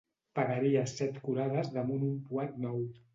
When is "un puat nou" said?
2.09-2.81